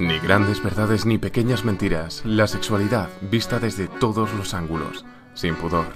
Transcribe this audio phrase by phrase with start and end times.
[0.00, 5.04] Ni grandes verdades ni pequeñas mentiras, la sexualidad vista desde todos los ángulos,
[5.34, 5.88] sin pudor.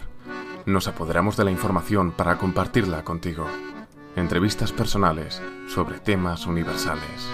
[0.66, 3.46] Nos apoderamos de la información para compartirla contigo.
[4.14, 7.30] Entrevistas personales sobre temas universales.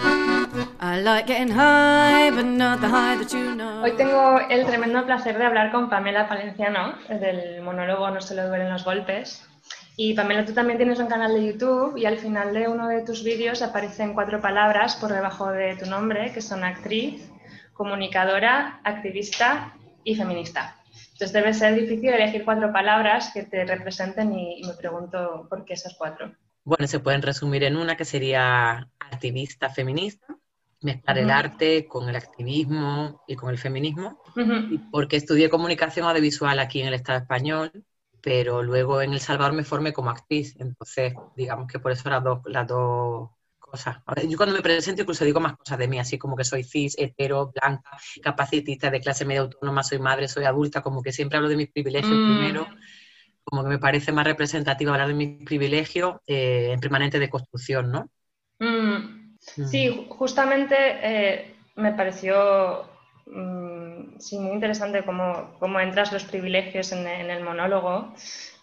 [3.82, 8.46] Hoy tengo el tremendo placer de hablar con Pamela Palenciano, del monólogo No se le
[8.46, 9.49] duelen los golpes.
[9.96, 13.02] Y Pamela, tú también tienes un canal de YouTube y al final de uno de
[13.02, 17.30] tus vídeos aparecen cuatro palabras por debajo de tu nombre, que son actriz,
[17.74, 20.76] comunicadora, activista y feminista.
[21.12, 25.74] Entonces debe ser difícil elegir cuatro palabras que te representen y, me pregunto por qué
[25.74, 26.34] esas cuatro.
[26.64, 30.26] Bueno, se pueden resumir en una que sería activista feminista,
[30.80, 34.22] mezclar el arte con el activismo y con el feminismo,
[34.90, 37.84] porque estudié comunicación audiovisual aquí en el Estado español
[38.22, 42.22] pero luego en El Salvador me formé como actriz, entonces digamos que por eso las
[42.22, 43.98] dos, las dos cosas.
[44.28, 46.96] yo cuando me presento incluso digo más cosas de mí, así como que soy cis,
[46.98, 47.90] hetero, blanca,
[48.22, 51.70] capacitista, de clase media autónoma, soy madre, soy adulta, como que siempre hablo de mis
[51.70, 52.38] privilegios mm.
[52.38, 52.66] primero,
[53.44, 57.90] como que me parece más representativo hablar de mis privilegios eh, en permanente de construcción,
[57.90, 58.10] ¿no?
[58.58, 59.30] Mm.
[59.56, 59.66] Mm.
[59.66, 62.89] Sí, justamente eh, me pareció
[64.18, 68.14] sí, muy interesante cómo, cómo, entras los privilegios en, el monólogo,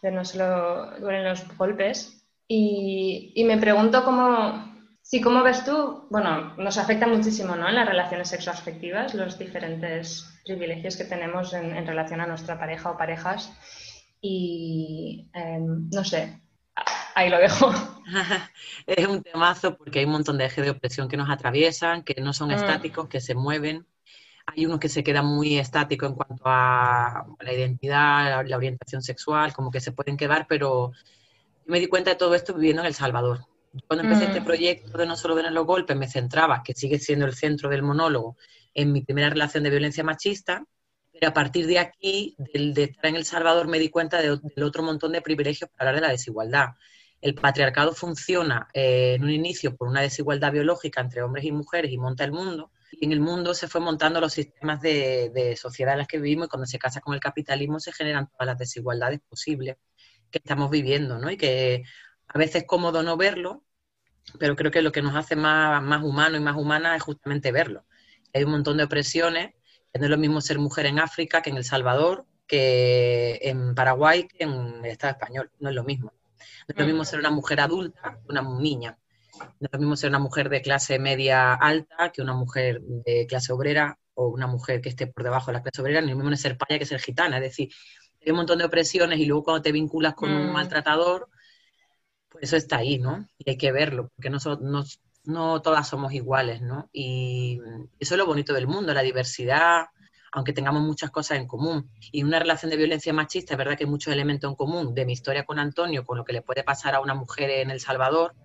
[0.02, 2.26] de no solo duelen los golpes.
[2.48, 7.68] Y, y, me pregunto cómo, sí, cómo ves tú, bueno, nos afecta muchísimo ¿no?
[7.68, 12.98] en las relaciones sexoafectivas, los diferentes privilegios que tenemos en, relación a nuestra pareja o
[12.98, 13.52] parejas.
[14.22, 16.42] Y em, no sé,
[17.16, 17.72] ahí lo dejo.
[18.88, 22.22] es un temazo porque hay un montón de ejes de opresión que nos atraviesan, que
[22.22, 22.54] no son mm.
[22.54, 23.86] estáticos, que se mueven
[24.48, 29.54] hay unos que se quedan muy estáticos en cuanto a la identidad, la, orientación sexual,
[29.54, 30.94] como que se pueden quedar, pero
[31.66, 33.46] me di cuenta de todo esto viviendo en El Salvador.
[33.88, 34.46] Cuando empecé este mm.
[34.46, 37.84] proyecto de No solo ven los golpes, me centraba, que sigue siendo el centro del
[37.84, 38.38] monólogo,
[38.74, 40.64] en mi primera relación de violencia machista,
[41.12, 44.40] pero a partir de aquí, del, de estar en El Salvador, me di cuenta del
[44.64, 46.70] otro montón de privilegios para hablar de la desigualdad.
[47.20, 51.92] El patriarcado funciona eh, en un inicio por una desigualdad biológica entre hombres y mujeres
[51.92, 56.00] y monta el mundo, en el mundo se fue montando los sistemas de, sociedad en
[56.00, 59.20] las que vivimos y cuando se casa con el capitalismo se generan todas las desigualdades
[59.28, 59.78] posibles
[60.32, 61.30] que estamos viviendo, ¿no?
[61.32, 61.84] Y que
[62.28, 63.64] a veces es cómodo no verlo,
[64.40, 67.52] pero creo que lo que nos hace más, más humanos y más humanas es justamente
[67.52, 67.86] verlo.
[68.34, 69.54] Hay un montón de opresiones,
[69.94, 73.76] que no es lo mismo ser mujer en África que en El Salvador, que en
[73.76, 76.14] Paraguay, que en el Estado español, no es lo mismo.
[76.68, 78.98] No es lo mismo ser una mujer adulta que una niña.
[79.40, 83.26] No es lo mismo ser una mujer de clase media alta que una mujer de
[83.28, 86.18] clase obrera o una mujer que esté por debajo de la clase obrera, ni lo
[86.18, 87.38] mismo es ser paya que ser gitana.
[87.38, 87.70] Es decir,
[88.26, 90.54] hay un montón de opresiones y luego cuando te vinculas con un mm.
[90.54, 91.30] maltratador,
[92.30, 93.28] pues eso está ahí, ¿no?
[93.38, 94.38] Y hay que verlo, porque no,
[95.24, 96.90] no todas somos iguales, ¿no?
[96.92, 97.60] Y
[98.00, 99.88] eso es lo bonito del mundo, la diversidad,
[100.32, 101.92] aunque tengamos muchas cosas en común.
[102.12, 105.06] Y una relación de violencia machista, es verdad que hay muchos elementos en común de
[105.06, 107.80] mi historia con Antonio, con lo que le puede pasar a una mujer en El
[107.80, 108.36] Salvador,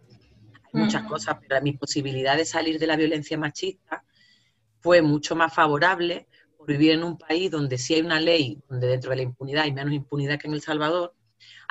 [0.72, 4.04] muchas cosas, pero mi posibilidad de salir de la violencia machista
[4.80, 8.86] fue mucho más favorable por vivir en un país donde sí hay una ley, donde
[8.86, 11.14] dentro de la impunidad hay menos impunidad que en El Salvador,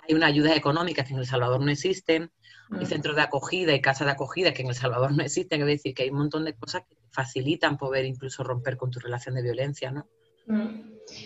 [0.08, 2.32] hay una ayuda económica que en El Salvador no existen,
[2.72, 5.68] hay centros de acogida y casas de acogida que en El Salvador no existen, es
[5.68, 9.36] decir, que hay un montón de cosas que facilitan poder incluso romper con tu relación
[9.36, 10.08] de violencia, ¿no?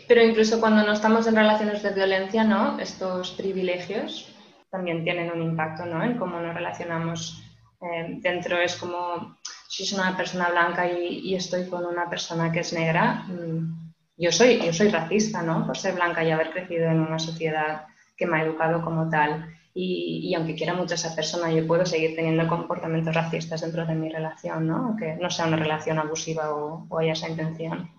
[0.08, 2.80] Pero incluso cuando no estamos en relaciones de violencia, ¿no?
[2.80, 4.34] Estos privilegios
[4.70, 6.04] también tienen un impacto, ¿no?
[6.04, 7.45] En cómo nos relacionamos
[7.86, 9.38] eh, dentro es como,
[9.68, 14.32] si soy una persona blanca y, estoy con una persona que es negra, mm, yo
[14.32, 15.66] soy, yo soy racista, ¿no?
[15.66, 17.86] Por ser blanca y haber crecido en una sociedad
[18.16, 19.54] que me ha educado como tal.
[19.78, 23.94] Y, aunque quiera mucho a esa persona, yo puedo seguir teniendo comportamientos racistas dentro de
[23.94, 24.78] mi relación, ¿no?
[24.78, 27.92] Aunque no sea una relación abusiva o, haya esa intención.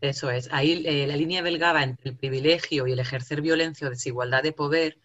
[0.00, 0.48] Eso es.
[0.52, 4.52] Ahí eh, la línea delgada entre el privilegio y el ejercer violencia o desigualdad de
[4.52, 4.98] poder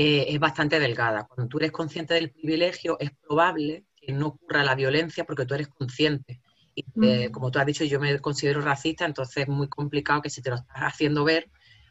[0.00, 1.24] eh, es bastante delgada.
[1.24, 5.54] Cuando tú eres consciente del privilegio, es probable que no ocurra la violencia porque tú
[5.54, 6.40] eres consciente.
[6.72, 7.32] Y eh, mm.
[7.32, 10.50] como tú has dicho, yo me considero racista, entonces es muy complicado que si te
[10.50, 11.50] lo estás haciendo ver,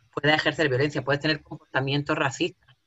[0.10, 2.78] puedas ejercer violencia, puedes tener comportamientos racistas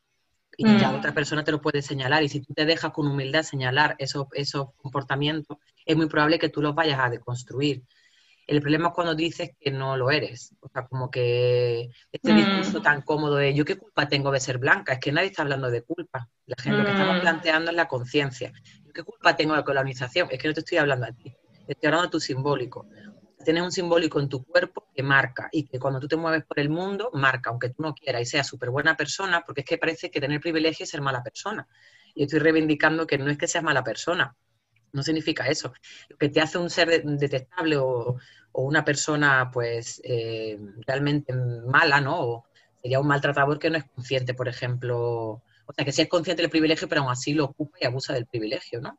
[0.57, 0.95] y la mm.
[0.95, 2.23] otra persona te lo puede señalar.
[2.23, 6.49] Y si tú te dejas con humildad señalar esos, esos comportamientos, es muy probable que
[6.49, 7.83] tú los vayas a deconstruir.
[8.51, 10.57] El problema es cuando dices que no lo eres.
[10.59, 12.83] O sea, como que este discurso mm.
[12.83, 15.71] tan cómodo de yo qué culpa tengo de ser blanca, es que nadie está hablando
[15.71, 16.29] de culpa.
[16.47, 17.21] La gente lo que estamos mm.
[17.21, 18.53] planteando es la conciencia.
[18.85, 20.27] ¿Yo qué culpa tengo de la colonización?
[20.33, 21.33] Es que no te estoy hablando a ti,
[21.69, 22.89] estoy hablando de tu simbólico.
[23.45, 26.59] Tienes un simbólico en tu cuerpo que marca y que cuando tú te mueves por
[26.59, 29.79] el mundo, marca, aunque tú no quieras y seas súper buena persona, porque es que
[29.79, 31.69] parece que tener privilegio es ser mala persona.
[32.17, 34.37] Y estoy reivindicando que no es que seas mala persona,
[34.93, 35.73] no significa eso.
[36.09, 38.19] Lo que te hace un ser detectable o,
[38.53, 42.45] una persona pues eh, realmente mala, ¿no?
[42.83, 46.43] sería un maltratador que no es consciente, por ejemplo, o sea, que sí es consciente
[46.43, 48.99] del privilegio, pero aún así lo ocupa y abusa del privilegio, ¿no?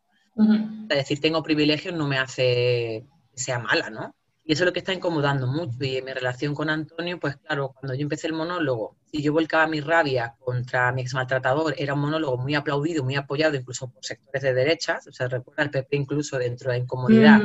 [0.87, 4.15] Decir, tengo privilegio no me hace que sea mala, ¿no?
[4.43, 5.77] Y eso es lo que está incomodando mucho.
[5.81, 9.33] Y en mi relación con Antonio, pues claro, cuando yo empecé el monólogo, si yo
[9.33, 13.89] volcaba mi rabia contra mi ex maltratador, era un monólogo muy aplaudido, muy apoyado incluso
[13.89, 17.41] por sectores de derechas, o sea, recuerda el PP incluso dentro de la incomodidad.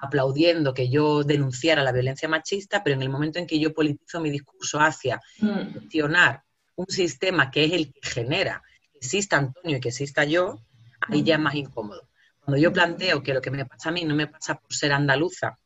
[0.00, 4.20] Aplaudiendo que yo denunciara la violencia machista, pero en el momento en que yo politizo
[4.20, 5.72] mi discurso hacia mm.
[5.72, 6.42] gestionar
[6.76, 8.62] un sistema que es el que genera
[8.92, 10.62] que exista Antonio y que exista yo,
[11.00, 12.08] ahí ya es más incómodo.
[12.40, 14.92] Cuando yo planteo que lo que me pasa a mí no me pasa por ser
[14.92, 15.58] andaluza,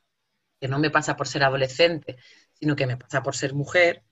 [0.60, 2.16] que no me pasa por ser adolescente,
[2.52, 4.04] sino que me pasa por ser mujer,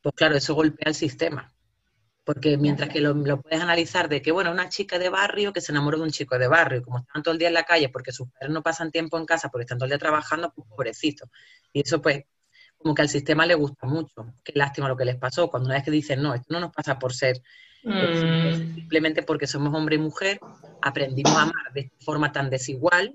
[0.00, 1.52] pues claro, eso golpea el sistema.
[2.26, 5.70] Porque mientras que lo, puedes analizar de que, bueno, una chica de barrio que se
[5.70, 8.10] enamoró de un chico de barrio, como están todo el día en la calle porque
[8.10, 11.30] sus padres no pasan tiempo en casa porque están todo el día trabajando, pues pobrecito.
[11.72, 12.24] Y eso pues
[12.78, 14.34] como que al sistema le gusta mucho.
[14.42, 15.48] Qué lástima lo que les pasó.
[15.48, 17.40] Cuando una vez que dicen, no, esto no nos pasa por ser,
[17.84, 18.74] mm.
[18.74, 20.40] simplemente porque somos hombre y mujer,
[20.82, 23.14] aprendimos a amar de forma tan desigual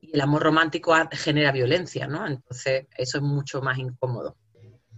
[0.00, 2.24] y el amor romántico genera violencia, ¿no?
[2.24, 4.36] Entonces eso es mucho más incómodo.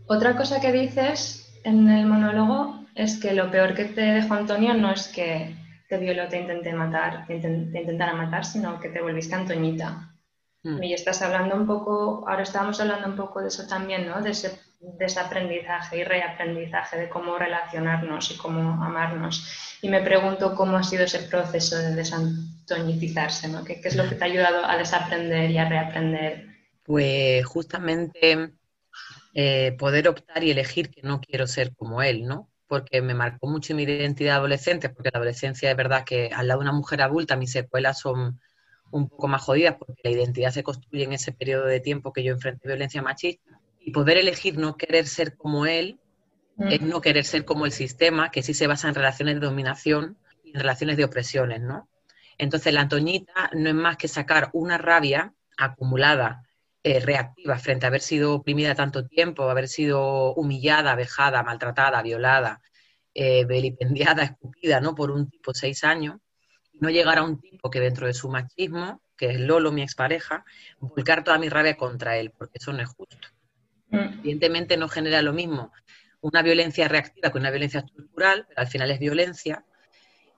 [0.07, 4.75] Otra cosa que dices en el monólogo es que lo peor que te dejó Antonio
[4.75, 5.55] no es que
[5.89, 10.15] te violó, te intenté matar, te, intentara matar, sino que te volviste Antoñita.
[10.63, 10.83] Mm.
[10.83, 14.21] Y estás hablando un poco, ahora estábamos hablando un poco de eso también, ¿no?
[14.21, 19.79] De ese desaprendizaje y reaprendizaje de cómo relacionarnos y cómo amarnos.
[19.81, 23.65] Y me pregunto cómo ha sido ese proceso de desantoñitizarse, ¿no?
[23.65, 26.47] ¿Qué, es lo que te ha ayudado a desaprender y a reaprender?
[26.85, 28.51] Pues justamente
[29.35, 32.51] eh, poder optar y elegir que no quiero ser como él, ¿no?
[32.67, 36.61] Porque me marcó mucho mi identidad adolescente, porque la adolescencia es verdad que al lado
[36.61, 38.41] de una mujer adulta mis secuelas son
[38.91, 42.23] un poco más jodidas porque la identidad se construye en ese periodo de tiempo que
[42.25, 45.99] yo enfrenté violencia machista y poder elegir no querer ser como él
[46.57, 46.69] mm.
[46.69, 50.17] es no querer ser como el sistema que sí se basa en relaciones de dominación
[50.43, 51.89] y en relaciones de opresiones, ¿no?
[52.39, 56.48] Entonces la Antoñita no es más que sacar una rabia acumulada,
[56.89, 62.63] eh, reactiva frente a haber sido oprimida tanto tiempo, haber sido humillada, vejada, maltratada, violada,
[63.13, 64.95] eh, vilipendiada, escupida, ¿no?
[64.95, 66.17] Por un tipo seis años
[66.81, 70.47] no llegar a un tipo que dentro de su machismo, que es Lolo, mi expareja,
[70.79, 73.29] volcar toda mi rabia contra él, porque eso no es justo.
[73.91, 74.21] Mm.
[74.21, 75.73] Evidentemente no genera lo mismo
[76.23, 79.63] una violencia reactiva que una violencia estructural, pero al final es violencia,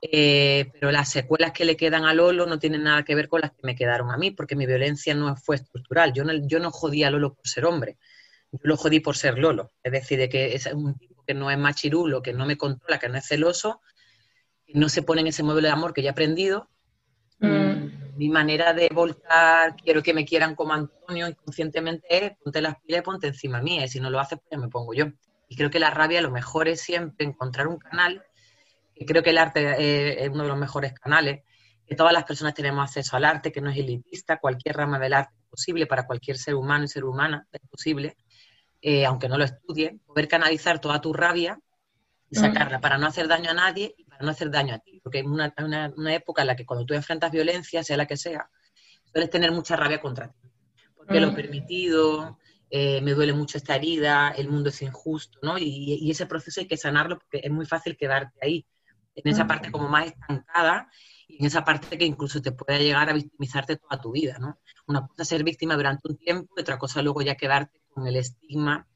[0.02, 3.42] eh, pero las secuelas que le quedan a Lolo no tienen nada que ver con
[3.42, 6.12] las que me quedaron a mí, porque mi violencia no fue estructural.
[6.14, 7.98] Yo no, yo no jodí a Lolo por ser hombre,
[8.52, 9.72] yo lo jodí por ser Lolo.
[9.82, 12.98] Es decir, de que es un tipo que no es machirulo, que no me controla,
[12.98, 13.82] que no es celoso,
[14.72, 16.70] no se pone en ese modelo de amor que ya he aprendido.
[17.40, 18.16] Mm.
[18.16, 23.00] Mi manera de volcar, quiero que me quieran como Antonio inconscientemente es ponte las pilas
[23.00, 25.06] y ponte encima mía, y si no lo haces, pues me pongo yo.
[25.48, 28.29] Y creo que la rabia lo mejor es siempre encontrar un canal, que
[29.06, 31.42] creo que el arte es uno de los mejores canales,
[31.86, 35.14] que todas las personas tenemos acceso al arte, que no es elitista, cualquier rama del
[35.14, 38.16] arte es posible para cualquier ser humano y ser humana, es posible,
[38.80, 41.58] eh, aunque no lo estudie, poder canalizar toda tu rabia
[42.30, 42.42] y mm.
[42.42, 45.00] sacarla para no hacer daño a nadie y para no hacer daño a ti.
[45.02, 48.16] Porque es una, una, época en la que cuando tú enfrentas violencia, sea la que
[48.16, 48.48] sea,
[49.12, 50.48] sueles tener mucha rabia contra ti.
[50.96, 51.34] Porque lo he mm.
[51.34, 52.38] permitido,
[52.70, 55.58] eh, me duele mucho esta herida, el mundo es injusto, ¿no?
[55.58, 58.64] Y, ese proceso hay que sanarlo porque es muy fácil quedarte ahí,
[59.14, 60.90] en esa parte como más estancada
[61.28, 64.58] y en esa parte que incluso te puede llegar a victimizarte toda tu vida, ¿no?
[64.86, 68.86] Una cosa ser víctima durante un tiempo, otra cosa luego ya quedarte con el estigma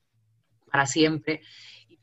[0.70, 1.42] para siempre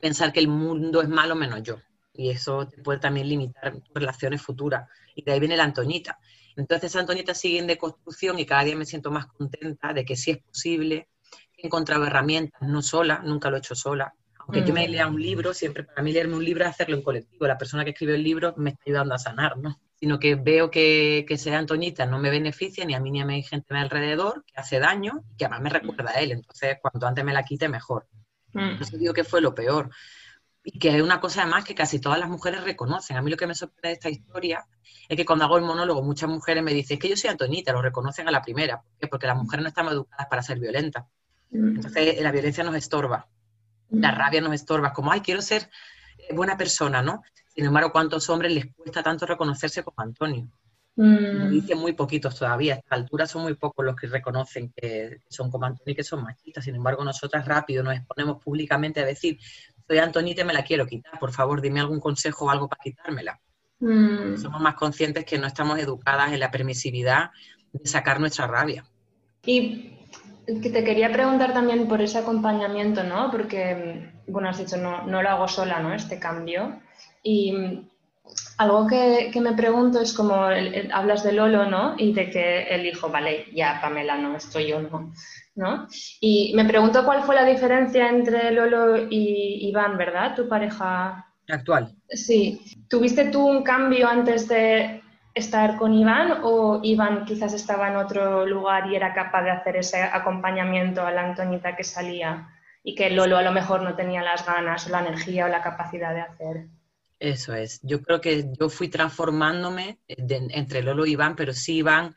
[0.00, 1.78] pensar que el mundo es malo menos yo.
[2.14, 4.88] Y eso te puede también limitar tus relaciones futuras.
[5.14, 6.18] Y de ahí viene la Antoñita.
[6.56, 10.32] Entonces, Antoñita sigue en deconstrucción y cada día me siento más contenta de que sí
[10.32, 11.08] es posible,
[11.56, 14.14] he encontrado herramientas, no sola, nunca lo he hecho sola.
[14.42, 14.90] Aunque yo me mm.
[14.90, 17.46] lea un libro, siempre para mí leerme un libro es hacerlo en colectivo.
[17.46, 19.80] La persona que escribe el libro me está ayudando a sanar, ¿no?
[19.94, 23.24] Sino que veo que, que sea Antoñita no me beneficia ni a mí ni a
[23.24, 26.32] mi gente a mi alrededor, que hace daño y que además me recuerda a él.
[26.32, 28.06] Entonces, cuanto antes me la quite, mejor.
[28.52, 28.82] Mm.
[28.82, 29.90] Eso digo que fue lo peor.
[30.64, 33.16] Y que hay una cosa además que casi todas las mujeres reconocen.
[33.16, 34.64] A mí lo que me sorprende de esta historia
[35.08, 37.72] es que cuando hago el monólogo muchas mujeres me dicen, es que yo soy Antonita,
[37.72, 38.80] lo reconocen a la primera.
[38.80, 39.06] ¿Por qué?
[39.08, 41.04] Porque las mujeres no estamos educadas para ser violentas.
[41.50, 41.76] Mm.
[41.76, 43.28] Entonces la violencia nos estorba,
[43.92, 45.70] la rabia nos estorba, como, ay, quiero ser
[46.18, 47.22] eh, buena persona, ¿no?
[47.54, 50.48] Sin embargo, ¿cuántos hombres les cuesta tanto reconocerse como Antonio?
[50.96, 51.50] Mm.
[51.50, 55.50] Dicen muy poquitos todavía, a esta altura son muy pocos los que reconocen que son
[55.50, 56.64] como Antonio y que son machistas.
[56.64, 59.38] Sin embargo, nosotras rápido nos exponemos públicamente a decir,
[59.86, 62.82] soy Antonita y me la quiero quitar, por favor, dime algún consejo o algo para
[62.82, 63.40] quitármela.
[63.80, 64.36] Mm.
[64.36, 67.30] Somos más conscientes que no estamos educadas en la permisividad
[67.72, 68.84] de sacar nuestra rabia.
[69.44, 69.98] Y
[70.46, 73.30] que te quería preguntar también por ese acompañamiento, ¿no?
[73.30, 75.94] Porque, bueno, has dicho, no, no lo hago sola, ¿no?
[75.94, 76.80] Este cambio.
[77.22, 77.86] Y
[78.58, 80.34] algo que, me pregunto es como
[80.92, 81.94] hablas de Lolo, ¿no?
[81.98, 85.12] Y de que el hijo, vale, ya Pamela, no, estoy yo, no.
[85.54, 85.86] ¿no?
[86.20, 90.34] Y me pregunto cuál fue la diferencia entre Lolo y Iván, ¿verdad?
[90.34, 91.94] Tu pareja actual.
[92.08, 92.60] Sí.
[92.88, 95.02] ¿Tuviste tú un cambio antes de
[95.34, 99.76] estar con Iván o Iván quizás estaba en otro lugar y era capaz de hacer
[99.76, 102.48] ese acompañamiento a la Antonita que salía
[102.82, 105.62] y que Lolo a lo mejor no tenía las ganas o la energía o la
[105.62, 106.66] capacidad de hacer?
[107.18, 107.80] Eso es.
[107.82, 112.16] Yo creo que yo fui transformándome entre Lolo y Iván, pero sí Iván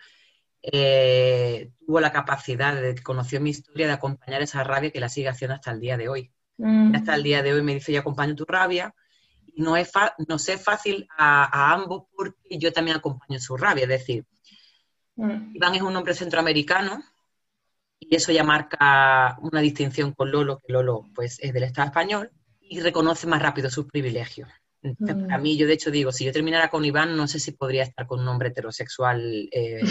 [0.64, 5.30] eh, tuvo la capacidad, de, conoció mi historia, de acompañar esa rabia que la sigue
[5.30, 6.32] haciendo hasta el día de hoy.
[6.58, 6.96] Mm.
[6.96, 8.96] Hasta el día de hoy me dice, yo acompaño tu rabia.
[9.56, 9.92] No es,
[10.28, 13.84] no sé fácil a, ambos porque yo también acompaño su rabia.
[13.84, 14.26] Es decir,
[15.16, 15.56] mm.
[15.56, 17.04] Iván es un hombre centroamericano
[18.00, 22.32] y eso ya marca una distinción con Lolo, que Lolo pues, es del Estado español
[22.60, 24.50] y reconoce más rápido sus privilegios.
[25.32, 27.82] A mí, yo de hecho digo, si yo terminara con Iván, no sé si podría
[27.82, 29.82] estar con un hombre heterosexual eh,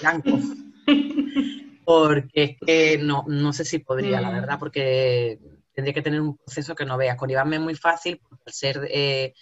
[0.00, 0.38] blanco.
[1.84, 4.34] porque es que no, no sé si podría, la mm.
[4.34, 5.38] verdad, porque
[5.74, 7.16] tendría que tener un proceso que no vea.
[7.16, 9.34] Con Iván me es muy fácil, porque al ser eh,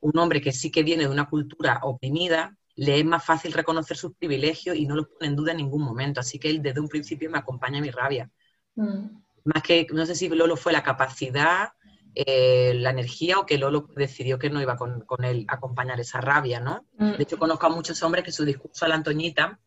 [0.00, 3.96] un hombre que sí que viene de una cultura oprimida, le es más fácil reconocer
[3.96, 6.20] sus privilegios y no los pone en duda en ningún momento.
[6.20, 8.30] Así que él desde un principio me acompaña a mi rabia.
[8.76, 9.20] Mm.
[9.44, 11.70] Más que, no sé si Lolo fue la capacidad
[12.14, 16.20] eh, la energía o que Lolo decidió que no iba con, él a acompañar esa
[16.20, 16.86] rabia, ¿no?
[16.98, 17.12] Mm.
[17.12, 19.60] De hecho, conozco a muchos hombres que su discurso a la Antoñita,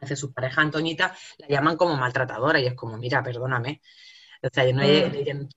[0.00, 3.80] hacia su pareja Antoñita, la llaman como maltratadora y es como, mira, perdóname.
[4.42, 5.48] O sea, mm.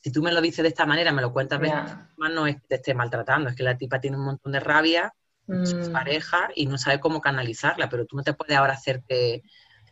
[0.00, 2.68] si tú me lo dices de esta manera, me lo cuentas esta no es que
[2.68, 5.12] te esté maltratando, es que la tipa tiene un montón de rabia,
[5.46, 5.92] su mm.
[5.92, 9.42] pareja, y no sabe cómo canalizarla, pero tú no te puedes ahora hacerte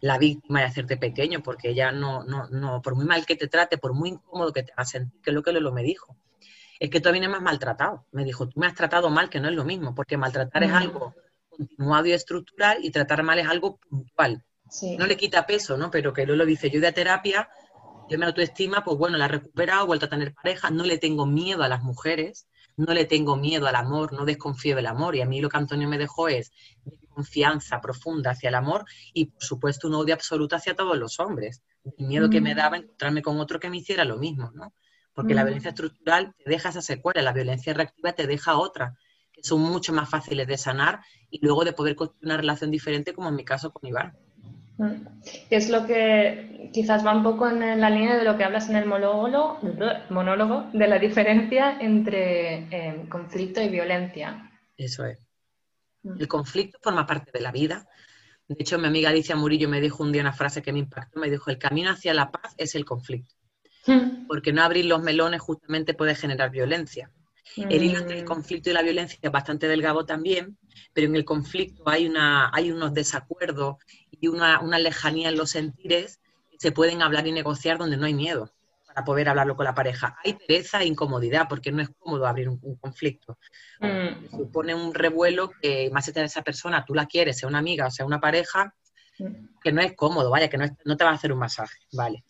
[0.01, 3.49] la víctima y hacerte pequeño, porque ella no, no, no, por muy mal que te
[3.49, 6.17] trate, por muy incómodo que te haga sentir, que es lo que lo me dijo,
[6.79, 8.07] es que tú a mí me has maltratado.
[8.13, 10.73] Me dijo, tú me has tratado mal, que no es lo mismo, porque maltratar es
[10.73, 11.15] algo
[11.49, 14.45] continuado y estructural y tratar mal es algo puntual.
[14.99, 15.91] No le quita peso, ¿no?
[15.91, 17.49] Pero que lo dice, yo de terapia,
[18.09, 20.99] yo me autoestima, pues bueno, la he recuperado, he vuelto a tener pareja, no le
[20.99, 22.47] tengo miedo a las mujeres,
[22.77, 25.17] no le tengo miedo al amor, no desconfío del amor.
[25.17, 26.53] Y a mí lo que Antonio me dejó es
[27.09, 28.85] confianza profunda hacia el amor
[29.15, 31.63] y, por supuesto, un odio absoluto hacia todos los hombres.
[31.99, 32.57] El miedo que me mm.
[32.57, 34.75] daba encontrarme con otro que me hiciera lo mismo, ¿no?
[35.15, 35.47] Porque la mm.
[35.47, 38.97] violencia estructural te deja esa secuela, la violencia reactiva te deja otra,
[39.33, 43.15] que son mucho más fáciles de sanar y luego de poder construir una relación diferente,
[43.15, 44.17] como en mi caso con Iván.
[44.79, 45.07] Mm.
[45.49, 48.69] Que es lo que quizás va un poco en la línea de lo que hablas
[48.69, 49.59] en el monólogo,
[50.11, 54.51] monólogo de la diferencia entre eh, conflicto y violencia.
[54.77, 55.19] Eso es.
[56.03, 56.21] Mm.
[56.21, 57.89] El conflicto forma parte de la vida.
[58.49, 61.19] De hecho, mi amiga Alicia Murillo me dijo un día una frase que me impactó,
[61.19, 63.35] me dijo, el camino hacia la paz es el conflicto.
[63.87, 64.27] Mm.
[64.27, 67.11] Porque no abrir los melones justamente puede generar violencia.
[67.57, 70.59] El hilo entre el conflicto y la violencia es bastante delgado también,
[70.93, 73.77] pero en el conflicto hay, una, hay unos desacuerdos
[74.11, 78.15] y una, lejanía en los sentires que se pueden hablar y negociar donde no hay
[78.15, 78.53] miedo
[78.87, 80.17] para poder hablarlo con la pareja.
[80.25, 83.39] Hay pereza e incomodidad porque no es cómodo abrir un, conflicto.
[83.81, 84.31] Mm.
[84.31, 87.87] Supone un revuelo que más allá de esa persona, tú la quieres, sea una amiga
[87.87, 88.75] o sea una pareja,
[89.19, 89.61] mm.
[89.63, 92.25] que no es cómodo, vaya, que no, no te va a hacer un masaje, ¿vale?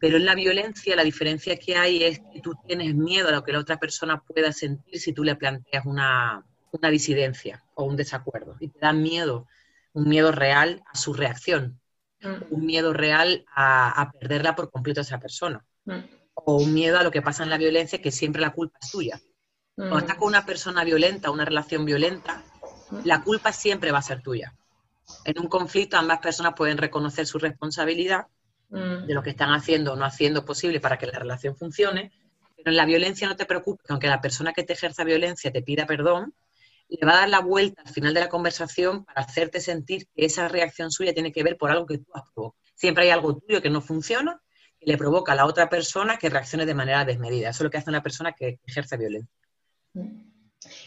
[0.00, 3.44] Pero en la violencia la diferencia que hay es que tú tienes miedo a lo
[3.44, 7.96] que la otra persona pueda sentir si tú le planteas una, una disidencia o un
[7.96, 8.56] desacuerdo.
[8.60, 9.46] Y te da miedo
[9.92, 11.80] un miedo real a su reacción,
[12.22, 12.54] mm.
[12.54, 15.98] un miedo real a, perderla por completo a esa persona, mm.
[16.34, 18.90] o un miedo a lo que pasa en la violencia, que siempre la culpa es
[18.90, 19.20] tuya.
[19.74, 19.98] Cuando mm.
[19.98, 22.42] estás con una persona violenta, una relación violenta,
[23.04, 24.54] la culpa siempre va a ser tuya.
[25.24, 28.26] En un conflicto ambas personas pueden reconocer su responsabilidad
[28.70, 32.12] de lo que están haciendo o no haciendo posible para que la relación funcione,
[32.56, 35.62] pero en la violencia no te preocupes, aunque la persona que te ejerza violencia te
[35.62, 36.34] pida perdón,
[36.88, 40.24] le va a dar la vuelta al final de la conversación para hacerte sentir que
[40.24, 42.60] esa reacción suya tiene que ver por algo que tú has provocado.
[42.74, 44.40] Siempre hay algo tuyo que no funciona
[44.80, 47.50] y le provoca a la otra persona que reaccione de manera desmedida.
[47.50, 49.30] Eso es lo que hace una persona que ejerce violencia.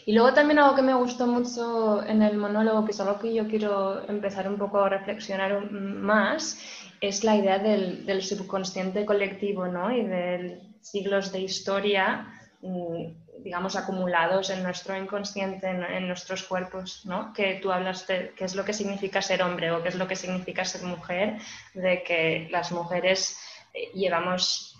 [0.06, 3.34] Y luego también algo que me gustó mucho en el monólogo, que es algo que
[3.34, 6.60] yo quiero empezar un poco a reflexionar más,
[7.07, 9.91] es la idea del, subconsciente colectivo ¿no?
[9.91, 12.27] y de siglos de historia
[12.62, 17.33] mm, digamos, acumulados en nuestro inconsciente, en, nuestros cuerpos, ¿no?
[17.33, 20.07] Que tú hablas de qué es lo que significa ser hombre o qué es lo
[20.07, 21.39] que significa ser mujer,
[21.74, 23.38] de que las mujeres
[23.74, 24.77] eh, llevamos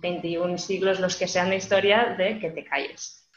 [0.00, 3.28] 21 siglos, los que sean de historia, de que te calles.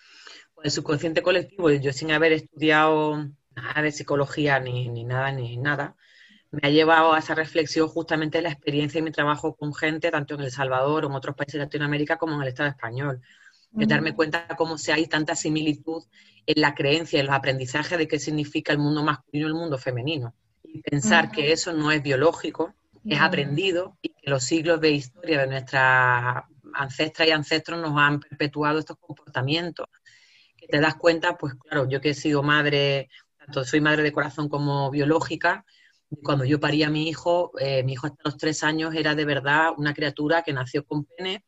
[0.55, 5.57] Pues el subconsciente colectivo, yo sin haber estudiado nada de psicología ni, ni nada, ni
[5.57, 5.95] nada,
[6.51, 10.35] me ha llevado a esa reflexión justamente la experiencia y mi trabajo con gente, tanto
[10.35, 13.21] en El Salvador o en otros países de Latinoamérica como en el Estado español.
[13.71, 16.03] De darme cuenta cómo se hay tanta similitud
[16.45, 19.77] en la creencia, en los aprendizajes de qué significa el mundo masculino y el mundo
[19.77, 20.33] femenino.
[20.63, 22.73] Y pensar que eso no es biológico,
[23.05, 26.43] es aprendido y que los siglos de historia de nuestras
[26.73, 29.87] ancestras y ancestros nos han perpetuado estos comportamientos.
[30.57, 34.11] Que te das cuenta, pues claro, yo que he sido madre, tanto soy madre de
[34.11, 35.65] corazón como biológica,
[36.23, 39.25] cuando yo parí a mi hijo, eh, mi hijo hasta los tres años era de
[39.25, 41.45] verdad una criatura que nació con pene,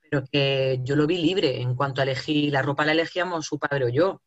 [0.00, 3.58] pero que yo lo vi libre en cuanto a elegir, la ropa la elegíamos su
[3.58, 4.22] padre o yo.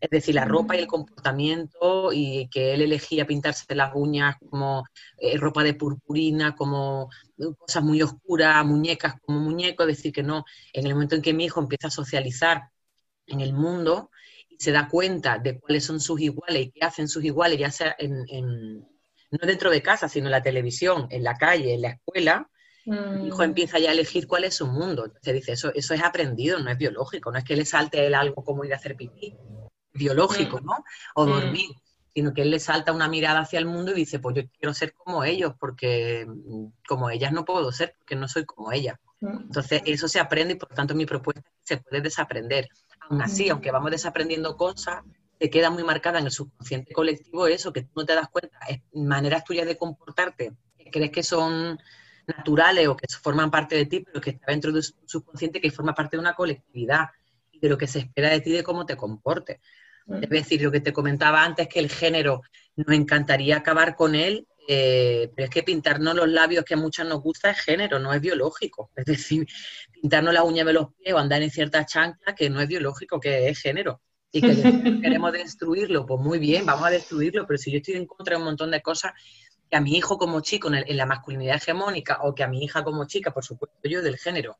[0.00, 4.84] Es decir, la ropa y el comportamiento y que él elegía pintarse las uñas como
[5.16, 7.08] eh, ropa de purpurina, como
[7.56, 11.32] cosas muy oscuras, muñecas como muñecos, es decir, que no, en el momento en que
[11.32, 12.64] mi hijo empieza a socializar
[13.26, 14.10] en el mundo
[14.48, 17.70] y se da cuenta de cuáles son sus iguales y qué hacen sus iguales, ya
[17.70, 18.84] sea en
[19.40, 22.48] no dentro de casa, sino en la televisión, en la calle, en la escuela,
[22.86, 23.42] mi hijo mm.
[23.42, 25.06] empieza ya a elegir cuál es su mundo.
[25.06, 28.04] Entonces dice, eso, eso es aprendido, no es biológico, no es que le salte a
[28.04, 29.36] él algo como ir a hacer pipí,
[29.92, 30.64] biológico, mm.
[30.64, 30.84] ¿no?
[31.14, 31.30] O mm.
[31.30, 31.70] dormir,
[32.14, 34.74] sino que él le salta una mirada hacia el mundo y dice, pues yo quiero
[34.74, 36.26] ser como ellos, porque
[36.86, 38.98] como ellas no puedo ser, porque no soy como ellas.
[39.20, 42.68] Entonces eso se aprende y por tanto mi propuesta es que se puede desaprender.
[43.08, 45.02] Aún así, aunque vamos desaprendiendo cosas,
[45.44, 48.58] te queda muy marcada en el subconsciente colectivo eso, que tú no te das cuenta,
[48.66, 51.78] es maneras tuyas de comportarte, que crees que son
[52.26, 55.70] naturales o que forman parte de ti, pero que está dentro de tu subconsciente que
[55.70, 57.08] forma parte de una colectividad
[57.52, 59.60] y de lo que se espera de ti de cómo te comportes.
[60.22, 62.40] Es decir, lo que te comentaba antes, que el género
[62.76, 67.06] nos encantaría acabar con él, eh, pero es que pintarnos los labios que a muchas
[67.06, 68.90] nos gusta es género, no es biológico.
[68.96, 69.46] Es decir,
[69.92, 73.20] pintarnos la uña de los pies o andar en ciertas chanclas que no es biológico,
[73.20, 74.00] que es género
[74.34, 78.06] y que queremos destruirlo, pues muy bien, vamos a destruirlo, pero si yo estoy en
[78.06, 79.12] contra de un montón de cosas
[79.70, 82.82] que a mi hijo como chico en, la masculinidad hegemónica o que a mi hija
[82.82, 84.58] como chica, por supuesto yo del género,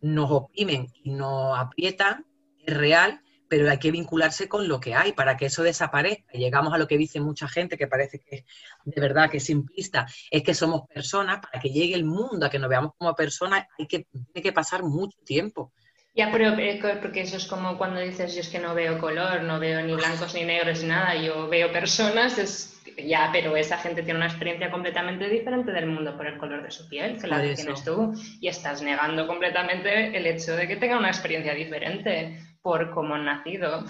[0.00, 2.26] nos oprimen y nos aprietan,
[2.66, 6.32] es real, pero hay que vincularse con lo que hay para que eso desaparezca.
[6.32, 8.44] Llegamos a lo que dice mucha gente, que parece que es
[8.84, 12.50] de verdad que es simplista, es que somos personas, para que llegue el mundo a
[12.50, 15.72] que nos veamos como personas, hay que, tiene que pasar mucho tiempo.
[16.16, 19.42] Ya, pero eh, porque eso es como cuando dices, yo es que no veo color,
[19.42, 23.78] no veo ni blancos ni negros ni nada, yo veo personas, es, ya, pero esa
[23.78, 27.26] gente tiene una experiencia completamente diferente del mundo por el color de su piel, que
[27.26, 31.52] la que tienes tú, y estás negando completamente el hecho de que tenga una experiencia
[31.52, 33.84] diferente por cómo han nacido.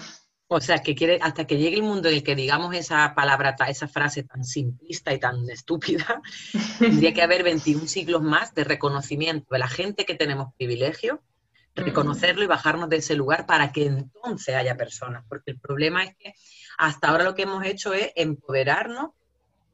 [0.47, 3.55] O sea, que quiere, hasta que llegue el mundo en el que digamos esa palabra,
[3.67, 6.23] esa frase tan simplista y tan estúpida,
[6.79, 11.21] tendría que haber 21 siglos más de reconocimiento de la gente que tenemos privilegio
[11.75, 16.15] reconocerlo y bajarnos de ese lugar para que entonces haya personas, porque el problema es
[16.17, 16.33] que
[16.77, 19.11] hasta ahora lo que hemos hecho es empoderarnos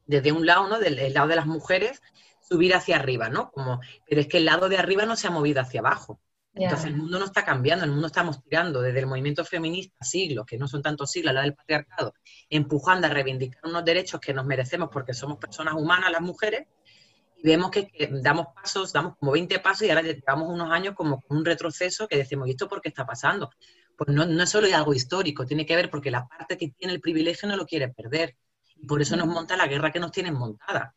[0.06, 0.78] desde un lado, ¿no?
[0.78, 2.02] Del lado de las mujeres,
[2.40, 3.50] subir hacia arriba, ¿no?
[3.50, 6.20] Como, pero es que el lado de arriba no se ha movido hacia abajo.
[6.54, 10.44] Entonces el mundo no está cambiando, el mundo estamos tirando desde el movimiento feminista, siglos,
[10.44, 12.12] que no son tantos siglos, la del patriarcado,
[12.50, 16.66] empujando a reivindicar unos derechos que nos merecemos porque somos personas humanas las mujeres,
[17.42, 17.90] vemos que,
[18.22, 22.16] damos pasos, damos como 20 pasos y ahora llevamos unos años como un retroceso que
[22.16, 23.50] decimos, ¿y esto por qué está pasando?
[23.96, 26.94] Pues no, no es solo algo histórico, tiene que ver porque la parte que tiene
[26.94, 28.36] el privilegio no lo quiere perder.
[28.76, 30.94] Y por eso nos monta la guerra que nos tienen montada.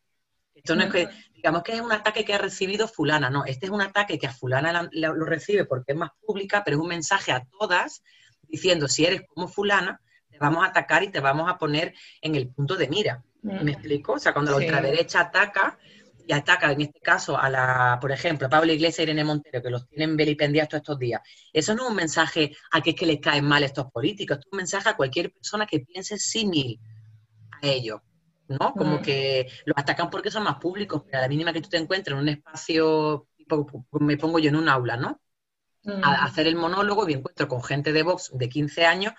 [0.53, 3.65] Esto no es que, digamos que es un ataque que ha recibido fulana, no, este
[3.65, 6.87] es un ataque que a fulana lo recibe porque es más pública, pero es un
[6.87, 8.01] mensaje a todas
[8.47, 12.35] diciendo, si eres como fulana, te vamos a atacar y te vamos a poner en
[12.35, 13.23] el punto de mira.
[13.43, 14.13] ¿Me explico?
[14.13, 15.77] O sea, cuando la ultraderecha ataca,
[16.27, 19.61] y ataca en este caso a la, por ejemplo, a Pablo Iglesias y Irene Montero,
[19.61, 21.21] que los tienen vilipendiados todos estos días,
[21.53, 24.45] eso no es un mensaje a que es que les caen mal estos políticos, es
[24.51, 26.79] un mensaje a cualquier persona que piense símil
[27.51, 28.01] a ellos,
[28.47, 28.73] ¿no?
[28.73, 29.01] Como mm.
[29.01, 32.15] que los atacan porque son más públicos, pero a la mínima que tú te encuentres
[32.15, 33.27] en un espacio,
[33.91, 35.21] me pongo yo en un aula, ¿no?
[35.85, 36.03] A, mm.
[36.25, 39.13] hacer el monólogo y me encuentro con gente de Vox de 15 años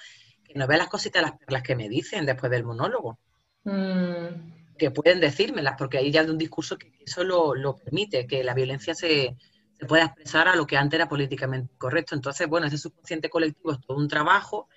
[0.45, 3.19] que no ve las cositas, las perlas que me dicen después del monólogo.
[3.65, 8.45] Mm que pueden decírmelas, porque hay ya de un discurso que eso lo, permite, que
[8.45, 9.37] la violencia se,
[9.73, 12.15] se, pueda expresar a lo que antes era políticamente correcto.
[12.15, 14.69] Entonces, bueno, ese subconsciente colectivo es todo un trabajo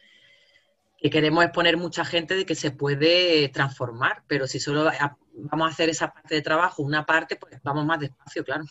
[0.97, 4.89] que queremos exponer mucha gente de que se puede transformar, pero si solo
[5.33, 8.65] vamos a hacer esa parte de trabajo, una parte, pues vamos más despacio, claro.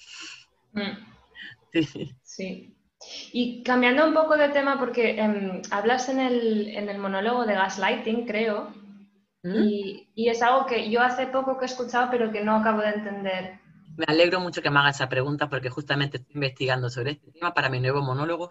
[0.72, 1.18] Mm.
[2.22, 2.74] Sí.
[3.32, 7.54] Y cambiando un poco de tema, porque em, hablas en el, en el monólogo de
[7.54, 8.72] gaslighting, creo,
[9.42, 9.62] ¿Mm?
[10.14, 12.90] Y, es algo que yo hace poco que he escuchado, pero que no acabo de
[12.90, 13.61] entender.
[13.96, 17.55] Me alegro mucho que me haga esa pregunta porque justamente estoy investigando sobre este tema
[17.55, 18.51] para mi nuevo monólogo.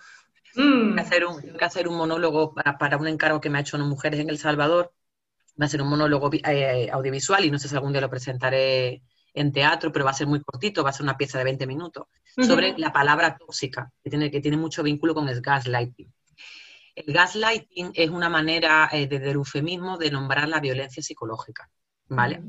[0.54, 3.62] Tengo, que hacer un, que hacer un monólogo para, para, un encargo que me ha
[3.62, 4.94] hecho unas mujeres en El Salvador.
[5.60, 9.04] Va a ser un monólogo eh, audiovisual y no sé si algún día lo presentaré
[9.34, 11.68] en teatro, pero va a ser muy cortito, va a ser una pieza de 20
[11.68, 16.12] minutos, sobre la palabra tóxica, que tiene, que tiene mucho vínculo con el gaslighting.
[16.98, 21.70] El gaslighting es una manera, eh, desde el eufemismo, de nombrar la violencia psicológica,
[22.08, 22.42] ¿vale?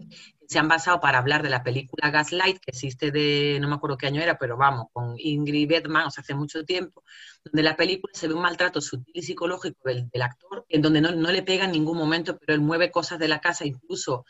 [0.47, 3.99] Se han basado para hablar de la película Gaslight, que existe de, no me acuerdo
[3.99, 7.05] qué año era, pero vamos, con Ingrid Bergman, o sea, hace mucho tiempo,
[7.45, 11.11] donde la película se ve un maltrato sutil y psicológico del, actor, en donde no,
[11.11, 14.25] no, le pega en ningún momento, pero él mueve cosas de la casa, incluso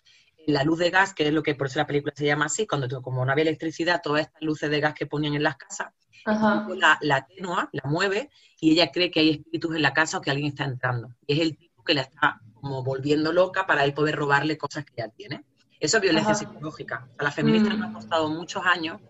[0.53, 2.67] la luz de gas, que es lo que por eso la película se llama así,
[2.67, 5.89] cuando como no había electricidad, todas estas luces de gas que ponían en las casas,
[6.25, 7.27] la, la
[7.73, 8.31] la mueve
[8.61, 11.15] y ella cree que hay espíritus en la casa o que alguien está entrando.
[11.27, 14.85] Y es el tipo que la está como volviendo loca para él poder robarle cosas
[14.85, 15.45] que ya tiene.
[15.79, 17.09] Eso es violencia psicológica.
[17.19, 17.81] A las feministas mm.
[17.81, 19.01] nos ha costado muchos años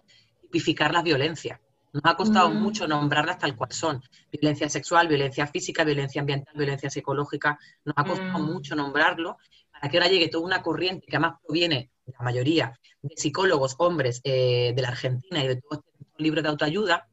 [0.43, 1.61] tipificar las violencias.
[1.93, 2.61] Nos ha costado mm.
[2.61, 4.03] mucho nombrarlas tal cual son.
[4.31, 7.59] Violencia sexual, violencia física, violencia ambiental, violencia psicológica.
[7.85, 8.53] Nos ha costado mm.
[8.53, 9.39] mucho nombrarlo
[9.81, 14.21] para que ahora llegue toda una corriente que además proviene, la mayoría, de psicólogos, hombres
[14.25, 17.09] eh, de la Argentina y de todos estos libros de autoayuda,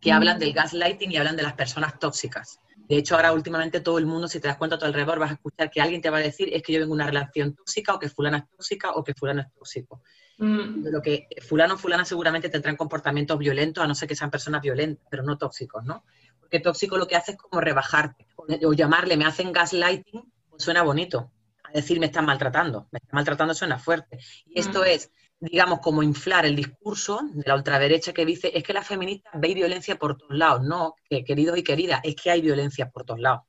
[0.00, 2.58] que hablan del gaslighting y hablan de las personas tóxicas.
[2.88, 5.30] De hecho, ahora últimamente todo el mundo, si te das cuenta a tu alrededor, vas
[5.30, 7.94] a escuchar que alguien te va a decir es que yo vengo una relación tóxica
[7.94, 10.02] o que fulana es tóxica o que fulano es tóxico.
[10.36, 10.82] Mm.
[10.82, 14.30] De lo que fulano o fulana seguramente tendrán comportamientos violentos, a no ser que sean
[14.30, 16.04] personas violentas, pero no tóxicos, ¿no?
[16.38, 20.82] Porque tóxico lo que hace es como rebajarte o llamarle me hacen gaslighting, pues suena
[20.82, 21.30] bonito.
[21.74, 24.18] Decir me están maltratando, me están maltratando suena fuerte.
[24.46, 24.86] Y esto mm.
[24.86, 25.10] es
[25.40, 29.54] digamos, como inflar el discurso de la ultraderecha que dice es que las feministas veis
[29.54, 30.62] violencia por todos lados.
[30.62, 33.42] No, que, queridos y queridas, es que hay violencia por todos lados.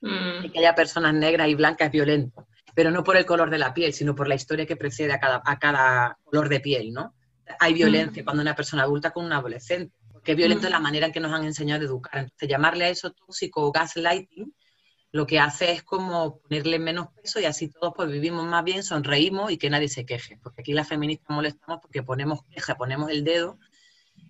[0.00, 0.50] Mm.
[0.50, 3.72] que haya personas negras y blancas es violento, pero no por el color de la
[3.72, 7.14] piel, sino por la historia que precede a cada, a cada color de piel, ¿no?
[7.60, 8.24] Hay violencia mm.
[8.24, 11.32] cuando una persona adulta con un adolescente, porque violento es la manera en que nos
[11.32, 12.18] han enseñado a educar.
[12.18, 14.52] Entonces, llamarle a eso tóxico o gaslighting
[15.12, 18.82] lo que hace es como ponerle menos peso y así todos pues vivimos más bien,
[18.82, 20.38] sonreímos y que nadie se queje.
[20.42, 23.58] Porque aquí las feministas molestamos porque ponemos queja, ponemos el dedo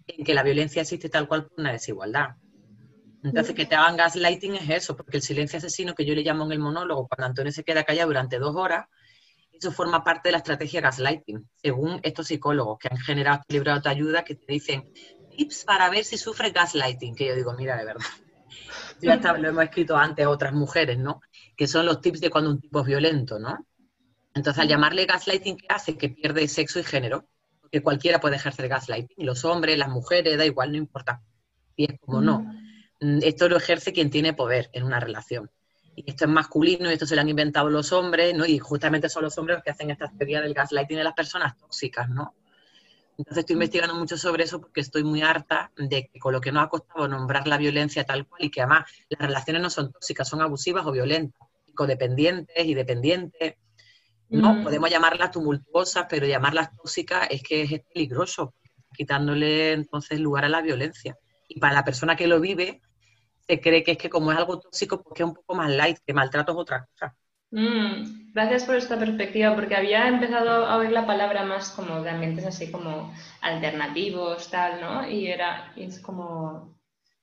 [0.09, 2.31] en que la violencia existe tal cual por una desigualdad.
[3.23, 6.45] Entonces, que te hagan gaslighting es eso, porque el silencio asesino que yo le llamo
[6.45, 8.87] en el monólogo, cuando Antonio se queda callado durante dos horas,
[9.53, 13.79] eso forma parte de la estrategia gaslighting, según estos psicólogos que han generado este libro
[13.79, 14.93] de ayuda que te dicen
[15.37, 18.03] tips para ver si sufre gaslighting, que yo digo, mira, de verdad
[19.01, 21.21] ya lo hemos escrito antes otras mujeres, ¿no?
[21.57, 23.67] Que son los tips de cuando un tipo es violento, ¿no?
[24.35, 25.99] Entonces, al llamarle gaslighting, ¿qué hace?
[25.99, 27.27] Que pierde sexo y género,
[27.61, 31.23] porque cualquiera puede ejercer gaslighting, los hombres, las mujeres, da igual, no importa.
[31.77, 32.41] Y es como, no,
[33.01, 35.51] mm, esto lo ejerce quien tiene poder en una relación.
[35.95, 38.47] Y esto es masculino y esto se lo han inventado los hombres, ¿no?
[38.47, 41.59] Y justamente son los hombres los que hacen esta teoría del gaslighting de las personas
[41.59, 42.35] tóxicas, ¿no?
[43.19, 46.51] Entonces estoy investigando mucho sobre eso porque estoy muy harta de que con lo que
[46.51, 49.93] nos ha costado nombrar la violencia tal cual y que además las relaciones no son
[49.93, 53.55] tóxicas, son abusivas o violentas, codependientes y dependientes.
[54.29, 54.65] No, mm.
[54.65, 58.55] podemos llamarlas tumultuosas, pero llamarlas tóxicas es que es peligroso,
[58.95, 61.19] quitándole entonces lugar a la violencia.
[61.49, 62.81] Y para la persona que lo vive,
[63.47, 65.71] se cree que es que como es algo tóxico, pues que es un poco más
[65.71, 67.15] light, que maltrato es otra cosa.
[67.53, 72.11] Mm, gracias por esta perspectiva, porque había empezado a oír la palabra más como de
[72.11, 73.13] ambientes así como
[73.43, 75.09] alternativos, tal, ¿no?
[75.09, 76.79] Y era, es como,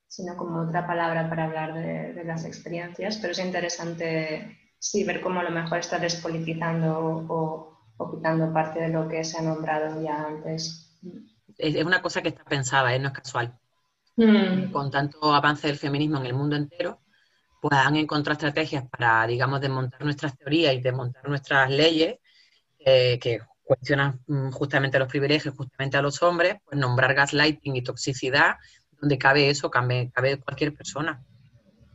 [0.07, 5.39] sino como otra palabra para hablar de, las experiencias, pero es interesante, sí, ver cómo
[5.39, 10.25] a lo mejor está despolitizando o, quitando parte de lo que se ha nombrado ya
[10.27, 10.95] antes.
[11.57, 12.99] Es una cosa que está pensada, ¿eh?
[12.99, 13.57] no es casual.
[14.15, 14.71] Mm.
[14.71, 16.99] Con tanto avance del feminismo en el mundo entero,
[17.61, 22.19] puedan encontrar estrategias para, digamos, desmontar nuestras teorías y desmontar nuestras leyes
[22.79, 27.83] eh, que cuestionan mm, justamente los privilegios, justamente a los hombres, pues nombrar gaslighting y
[27.83, 28.55] toxicidad,
[28.99, 31.23] donde cabe eso, cabe, cabe cualquier persona.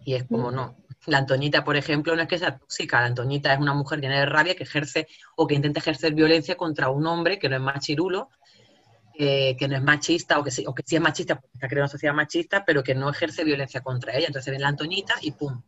[0.04, 0.76] Y es como no.
[1.06, 4.20] La Antoñita, por ejemplo, no es que sea tóxica, la Antoñita es una mujer llena
[4.20, 7.62] de rabia que ejerce o que intenta ejercer violencia contra un hombre que no es
[7.62, 8.30] machirulo
[9.16, 11.68] eh, que no es machista o que, sí, o que sí es machista porque está
[11.68, 14.26] creando una sociedad machista, pero que no ejerce violencia contra ella.
[14.26, 15.62] Entonces ven la Antoñita y ¡pum!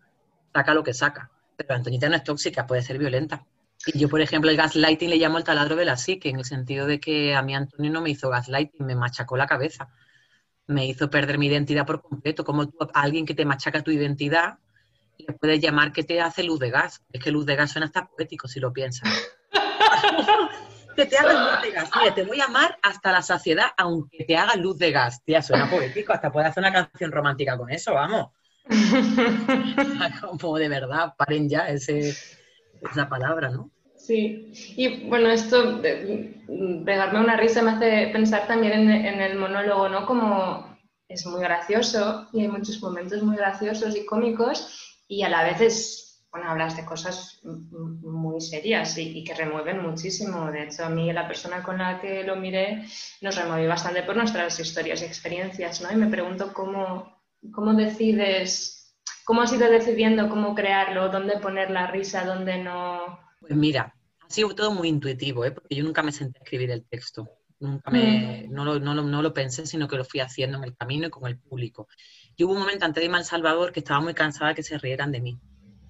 [0.53, 1.31] saca lo que saca.
[1.57, 3.47] Pero la Antoñita no es tóxica, puede ser violenta.
[3.87, 6.45] Y yo, por ejemplo, el gaslighting le llamo el taladro de la psique, en el
[6.45, 9.89] sentido de que a mí Antonio no me hizo gaslighting, me machacó la cabeza.
[10.67, 12.45] Me hizo perder mi identidad por completo.
[12.45, 14.59] Como tú, a alguien que te machaca tu identidad,
[15.19, 17.03] le puedes llamar que te hace luz de gas.
[17.13, 19.09] Es que luz de gas suena hasta poético si lo piensas.
[20.97, 21.91] que te haga luz de gas.
[22.01, 25.23] Mira, te voy a amar hasta la saciedad, aunque te haga luz de gas.
[25.25, 28.33] Tía, suena poético, hasta puedes hacer una canción romántica con eso, vamos.
[30.41, 32.17] Como de verdad, paren ya ese,
[32.91, 33.71] esa palabra, ¿no?
[33.97, 36.35] Sí, y bueno, esto, de,
[36.85, 40.07] pegarme una risa me hace pensar también en, el monólogo, ¿no?
[40.07, 40.79] Como
[41.09, 45.61] es muy gracioso y hay muchos momentos muy graciosos y cómicos y a la vez
[45.61, 46.06] es,
[46.37, 50.51] bueno, hablas de cosas muy serias y, que remueven muchísimo.
[50.53, 52.85] De hecho, a mí la persona con la que lo miré
[53.23, 55.91] nos removió bastante por nuestras historias y experiencias, ¿no?
[55.91, 57.23] Y me pregunto cómo,
[57.53, 58.95] cómo decides,
[59.25, 63.19] cómo has ido decidiendo cómo crearlo, dónde poner la risa, dónde no.
[63.41, 65.53] Pues mira, ha sido todo muy intuitivo, ¿eh?
[65.53, 67.27] porque yo nunca me senté a escribir el texto.
[67.61, 68.53] Nunca me, mm.
[68.53, 71.11] no, lo, no, no, lo pensé, sino que lo fui haciendo en el camino y
[71.11, 71.89] con el público.
[72.37, 74.63] Y hubo un momento antes de irme a El Salvador que estaba muy cansada que
[74.63, 75.41] se rieran de mí.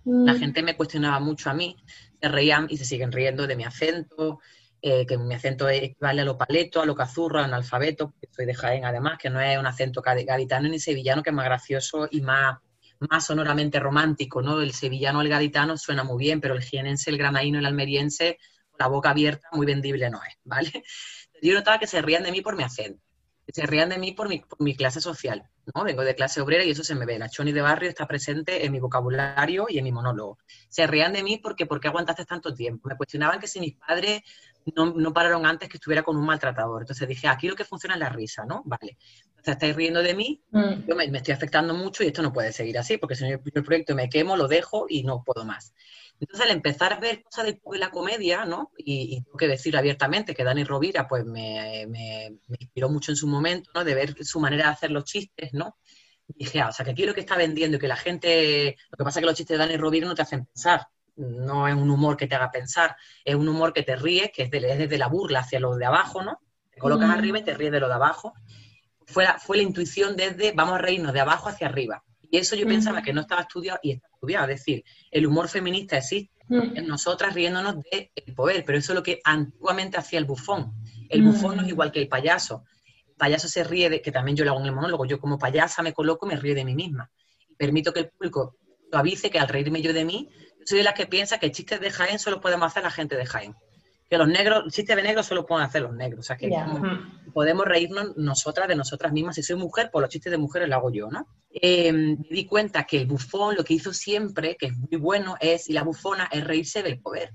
[0.07, 0.39] La mm.
[0.39, 1.77] gente me cuestionaba mucho a mí,
[2.21, 4.39] se reían y se siguen riendo de mi acento,
[4.81, 8.47] eh, que mi acento equivale a lo paleto, a lo cazurro, a alfabeto, porque soy
[8.47, 12.07] de Jaén además, que no es un acento gaditano ni sevillano, que es más gracioso
[12.09, 12.59] y más,
[13.01, 14.61] más sonoramente romántico, ¿no?
[14.61, 18.39] El sevillano, el gaditano suena muy bien, pero el jienense, el granaíno, el almeriense,
[18.79, 20.71] la boca abierta, muy vendible no es, ¿vale?
[21.43, 23.03] Yo notaba que se rían de mí por mi acento,
[23.53, 25.85] se rían de mí por mi, por mi clase social, ¿no?
[25.85, 27.19] Vengo de clase obrera y eso se me ve.
[27.19, 30.39] La choni de barrio está presente en mi vocabulario y en mi monólogo.
[30.69, 32.89] Se rían de mí porque, porque aguantaste tanto tiempo.
[32.89, 34.23] Me cuestionaban que si mis padres
[34.75, 36.83] no, no, pararon antes que estuviera con un maltratador.
[36.83, 38.63] Entonces dije, aquí lo que funciona es la risa, ¿no?
[38.65, 38.97] Vale.
[39.29, 40.89] Entonces estáis riendo de mí, mm.
[40.89, 43.65] yo me, estoy afectando mucho y esto no puede seguir así, porque si yo el
[43.65, 45.73] proyecto me quemo, lo dejo y no puedo más.
[46.19, 48.73] Entonces, al empezar a ver cosas de la comedia, ¿no?
[48.79, 53.27] Y, tengo que decir abiertamente que Dani Rovira, pues me, me, inspiró mucho en su
[53.27, 53.85] momento, ¿no?
[53.85, 55.77] De ver su manera de hacer los chistes, ¿no?
[56.29, 58.97] dije, ah, o sea, que aquí lo que está vendiendo y que la gente, lo
[58.97, 61.75] que pasa es que los chistes de Dani Rovira no te hacen pensar, no es
[61.75, 64.99] un humor que te haga pensar, es un humor que te ríe, que es, desde
[64.99, 66.41] la burla hacia lo de abajo, ¿no?
[66.71, 67.13] Te colocas mm.
[67.13, 68.35] arriba y te ríes de lo de abajo.
[69.07, 72.05] Fue la, fue la intuición desde vamos a reírnos de abajo hacia arriba.
[72.31, 74.49] Y eso yo pensaba que no estaba estudiado y está estudiado.
[74.49, 79.03] Es decir, el humor feminista existe en nosotras riéndonos del poder, pero eso es lo
[79.03, 80.73] que antiguamente hacía el bufón.
[81.09, 82.65] El bufón no es igual que el payaso.
[83.09, 85.39] El payaso se ríe de, que también yo lo hago en el monólogo, yo como
[85.39, 87.11] payasa me coloco y me río de mí misma.
[87.57, 88.57] Permito que el público
[88.93, 90.29] avise que al reírme yo de mí,
[90.67, 93.25] soy de las que piensa que chistes de Jaén solo podemos hacer la gente de
[93.25, 93.55] Jaén.
[94.11, 96.21] Que los negros, chistes de negros solo pueden hacer los negros.
[96.21, 96.51] O sea, que
[97.33, 99.37] podemos reírnos nosotras de nosotras mismas.
[99.37, 101.27] Si soy mujer, pues los chistes de mujeres lo hago yo, ¿no?
[101.51, 105.37] Eh, me di cuenta que el bufón lo que hizo siempre, que es muy bueno,
[105.41, 107.33] es, y la bufona, es reírse del poder.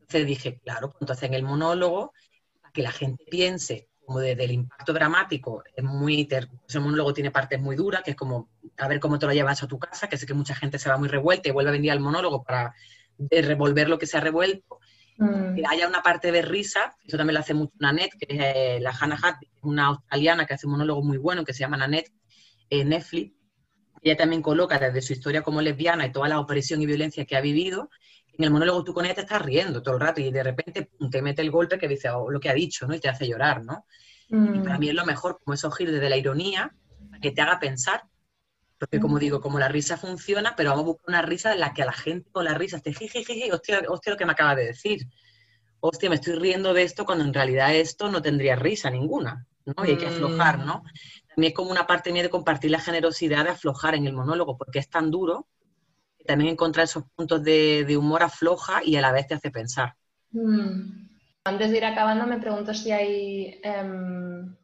[0.00, 2.12] Entonces dije, claro, pues entonces en el monólogo,
[2.60, 6.26] para que la gente piense como desde el impacto dramático, es muy,
[6.66, 9.62] ese monólogo tiene partes muy duras, que es como a ver cómo te lo llevas
[9.62, 11.72] a tu casa, que sé que mucha gente se va muy revuelta y vuelve a
[11.72, 12.74] venir al monólogo para
[13.28, 14.80] eh, revolver lo que se ha revuelto.
[15.18, 15.56] Mm.
[15.56, 18.78] Que haya una parte de risa, eso también lo hace mucho Nanette, que es eh,
[18.80, 22.10] la Hannah Hatt, una australiana que hace un monólogo muy bueno que se llama Nanette
[22.70, 23.34] en Netflix.
[24.00, 27.36] Ella también coloca desde su historia como lesbiana y toda la opresión y violencia que
[27.36, 27.90] ha vivido,
[28.38, 30.90] en el monólogo tú con ella te estás riendo todo el rato y de repente
[31.10, 32.94] te mete el golpe que dice oh, lo que ha dicho, ¿no?
[32.94, 33.84] Y te hace llorar, ¿no?
[34.30, 34.62] Y mm.
[34.62, 36.72] para mí es lo mejor, como esos giros desde la ironía,
[37.20, 38.04] que te haga pensar
[38.78, 41.74] porque como digo, como la risa funciona, pero vamos a buscar una risa en la
[41.74, 44.54] que a la gente con la risa esté jiji, hostia, hostia, lo que me acaba
[44.54, 45.08] de decir.
[45.80, 49.84] Hostia, me estoy riendo de esto cuando en realidad esto no tendría risa ninguna, ¿no?
[49.84, 50.78] Y hay que aflojar, ¿no?
[50.84, 51.28] Mm.
[51.28, 54.56] También es como una parte mía de compartir la generosidad de aflojar en el monólogo,
[54.56, 55.48] porque es tan duro
[56.28, 59.94] también encontrar esos puntos de, humor afloja y a la vez te hace pensar.
[60.30, 61.08] Mm.
[61.44, 64.54] Antes de ir acabando, me pregunto si hay em,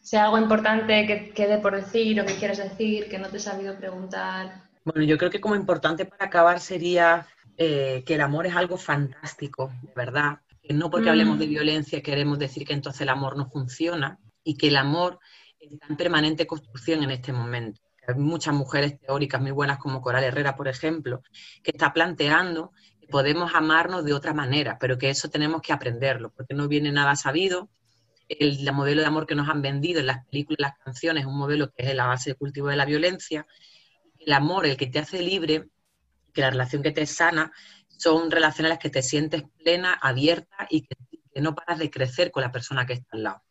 [0.00, 3.40] sea algo importante que quede por decir o que quieras decir, que no te he
[3.40, 4.70] sabido preguntar.
[4.86, 7.26] Bueno, yo creo que como importante para acabar sería
[7.58, 10.40] eh, que el amor es algo fantástico, de verdad.
[10.62, 11.50] Que no porque hablemos de mm.
[11.50, 15.18] violencia queremos decir que entonces el amor no funciona y que el amor
[15.58, 17.82] está en permanente construcción en este momento.
[18.16, 21.22] Muchas mujeres teóricas muy buenas como Coral Herrera, por ejemplo,
[21.62, 26.32] que está planteando que podemos amarnos de otra manera, pero que eso tenemos que aprenderlo,
[26.32, 27.68] porque no viene nada sabido,
[28.38, 31.72] el, modelo de amor que nos han vendido en las películas, las canciones, un modelo
[31.72, 33.46] que es la base de cultivo de la violencia.
[34.18, 35.68] El amor, el que te hace libre,
[36.32, 37.52] que la relación que te sana,
[37.88, 40.96] son relaciones las que te sientes plena, abierta y que,
[41.40, 43.42] no paras de crecer con la persona que está al lado.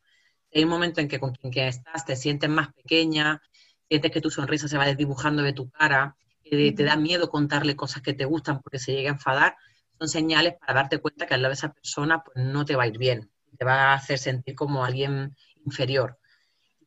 [0.54, 3.42] Hay un momento en que con quien estás te sientes más pequeña,
[3.90, 7.76] sientes que tu sonrisa se va desdibujando de tu cara, que te da miedo contarle
[7.76, 9.56] cosas que te gustan porque se llega a enfadar,
[9.98, 12.84] son señales para darte cuenta que al lado de esa persona pues, no te va
[12.84, 16.18] a ir bien te va a hacer sentir como alguien inferior.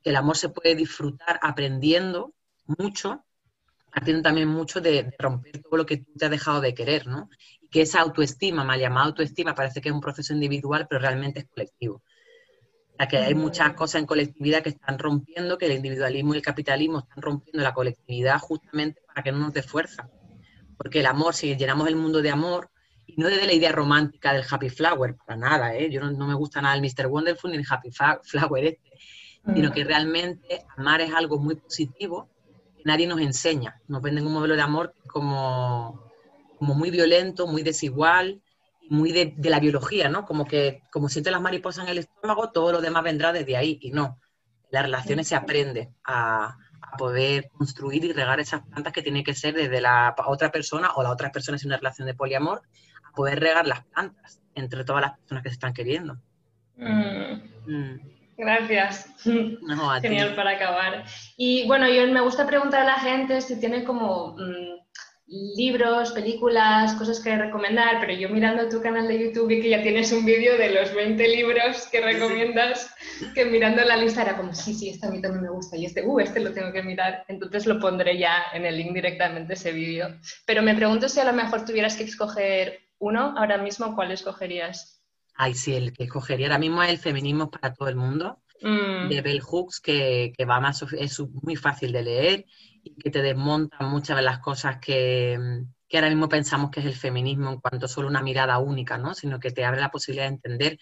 [0.03, 2.35] Que el amor se puede disfrutar aprendiendo
[2.67, 3.25] mucho,
[3.93, 7.29] partiendo también mucho de, romper todo lo que tú te has dejado de querer, ¿no?
[7.61, 11.41] Y que esa autoestima, mal llamada autoestima, parece que es un proceso individual, pero realmente
[11.41, 12.03] es colectivo.
[13.09, 17.01] Que hay muchas cosas en colectividad que están rompiendo, que el individualismo y el capitalismo
[17.01, 20.09] están rompiendo la colectividad justamente para que no nos dé fuerza.
[20.77, 22.71] Porque el amor, si llenamos el mundo de amor,
[23.07, 25.91] y no desde la idea romántica del Happy Flower, para nada, ¿eh?
[25.91, 27.07] Yo no, me gusta nada el Mr.
[27.07, 28.91] Wonderful ni el Happy Flower este,
[29.55, 29.73] sino mm.
[29.73, 32.29] que realmente amar es algo muy positivo
[32.77, 33.81] que nadie nos enseña.
[33.89, 36.09] Nos venden un modelo de amor como,
[36.59, 38.42] como muy violento, muy desigual,
[38.93, 40.27] muy de, la biología, ¿no?
[40.27, 43.79] Como que como siente las mariposas en el estómago, todo lo demás vendrá desde ahí
[43.81, 44.21] y no.
[44.71, 46.59] Las relaciones se aprende a,
[46.99, 51.03] poder construir y regar esas plantas que tiene que ser desde la otra persona o
[51.03, 52.61] la otra persona en una relación de poliamor,
[53.09, 56.19] a poder regar las plantas entre todas las personas que se están queriendo.
[56.77, 57.41] Mm.
[57.67, 58.01] Mm.
[58.37, 59.07] Gracias.
[59.23, 61.05] Genial para acabar.
[61.39, 64.37] Y bueno, yo me gusta preguntar a la gente si tiene como
[65.33, 69.83] libros, películas, cosas que recomendar, pero yo mirando tu canal de YouTube vi que ya
[69.83, 72.95] tienes un vídeo de los 20 libros que recomiendas,
[73.35, 75.87] que mirando la lista era como, sí, sí, este a mí también me gusta y
[75.87, 79.55] este, uh, este lo tengo que mirar, entonces lo pondré ya en el link directamente
[79.55, 80.09] ese vídeo.
[80.45, 85.03] Pero me pregunto si a lo mejor tuvieras que escoger uno ahora mismo, ¿cuál escogerías?
[85.35, 89.09] Ay, sí, el que escogería ahora mismo es El feminismo para todo el mundo, mm.
[89.09, 92.45] de Bell Hooks, que, que va más, es muy fácil de leer
[92.83, 96.87] y que te desmontan muchas de las cosas que, que, ahora mismo pensamos que es
[96.87, 99.15] el feminismo en cuanto a solo una mirada única, ¿no?
[99.15, 100.79] sino que te abre la posibilidad de entender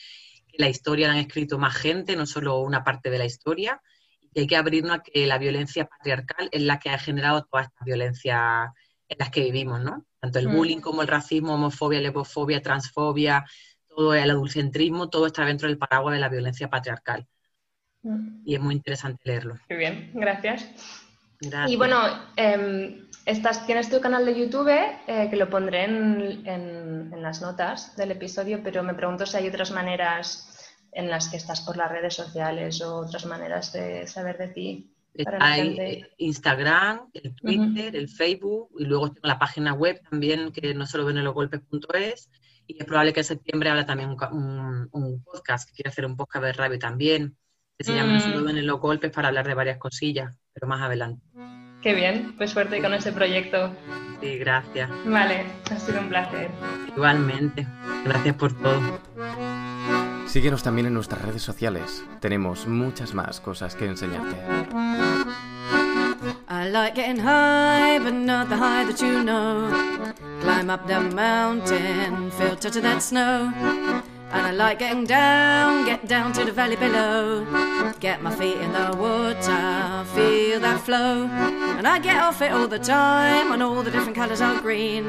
[0.48, 3.80] que la historia la han escrito más gente, no solo una parte de la historia,
[4.20, 7.44] y que hay que abrirnos a que la violencia patriarcal es la que ha generado
[7.44, 8.70] todas estas violencias
[9.08, 10.06] en las que vivimos, ¿no?
[10.20, 10.56] Tanto el mm.
[10.56, 13.44] bullying como el racismo, homofobia, lesbofobia, transfobia,
[13.88, 17.26] todo el adulcentrismo, todo está dentro del paraguas de la violencia patriarcal.
[18.02, 18.42] Mm.
[18.44, 19.58] Y es muy interesante leerlo.
[19.68, 20.99] Muy bien, gracias.
[21.40, 21.96] Y bueno,
[22.36, 28.12] em, estás, tienes tu canal de YouTube, eh, que lo pondré en, las notas del
[28.12, 32.14] episodio, pero me pregunto si hay otras maneras en las que estás por las redes
[32.14, 34.94] sociales o otras maneras de saber de ti.
[35.38, 40.86] hay Instagram, el Twitter, el Facebook y luego tengo la página web también que no
[40.86, 42.30] solo ven los golpes.es
[42.66, 46.44] y es probable que en septiembre habrá también un, podcast, que quiere hacer un podcast
[46.44, 47.36] de radio también,
[47.76, 50.82] que se llama No solo ven los golpes para hablar de varias cosillas pero más
[50.82, 51.22] adelante.
[51.82, 53.74] Qué bien, pues suerte con ese proyecto.
[54.20, 54.90] Sí, gracias.
[55.06, 56.50] Vale, ha sido un placer.
[56.88, 57.66] Igualmente,
[58.04, 59.00] gracias por todo.
[60.26, 62.04] Síguenos también en nuestras redes sociales.
[62.20, 64.36] Tenemos muchas más cosas que enseñarte.
[66.48, 69.70] I like getting high, but not the high that you know.
[70.42, 73.52] Climb up the mountain, feel touch of that snow.
[74.32, 77.44] And I like getting down, get down to the valley below.
[77.98, 81.26] Get my feet in the water, feel that flow.
[81.26, 85.04] And I get off it all the time on all the different colours are green.